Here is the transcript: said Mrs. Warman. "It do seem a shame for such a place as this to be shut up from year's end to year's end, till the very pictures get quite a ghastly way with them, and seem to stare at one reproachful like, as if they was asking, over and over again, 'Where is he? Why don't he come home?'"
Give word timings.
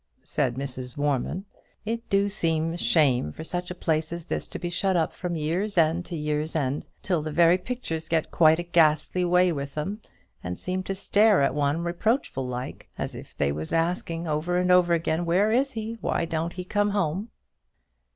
said 0.23 0.55
Mrs. 0.55 0.97
Warman. 0.97 1.45
"It 1.85 2.09
do 2.09 2.27
seem 2.27 2.73
a 2.73 2.77
shame 2.77 3.31
for 3.31 3.43
such 3.43 3.69
a 3.69 3.75
place 3.75 4.11
as 4.11 4.25
this 4.25 4.47
to 4.47 4.57
be 4.57 4.67
shut 4.67 4.95
up 4.95 5.13
from 5.13 5.35
year's 5.35 5.77
end 5.77 6.05
to 6.05 6.15
year's 6.15 6.55
end, 6.55 6.87
till 7.03 7.21
the 7.21 7.29
very 7.31 7.59
pictures 7.59 8.09
get 8.09 8.31
quite 8.31 8.57
a 8.57 8.63
ghastly 8.63 9.23
way 9.23 9.51
with 9.51 9.75
them, 9.75 10.01
and 10.43 10.57
seem 10.57 10.81
to 10.85 10.95
stare 10.95 11.43
at 11.43 11.53
one 11.53 11.83
reproachful 11.83 12.47
like, 12.47 12.89
as 12.97 13.13
if 13.13 13.37
they 13.37 13.51
was 13.51 13.73
asking, 13.73 14.27
over 14.27 14.57
and 14.57 14.71
over 14.71 14.95
again, 14.95 15.23
'Where 15.23 15.51
is 15.51 15.73
he? 15.73 15.99
Why 16.01 16.25
don't 16.25 16.53
he 16.53 16.63
come 16.63 16.89
home?'" 16.89 17.29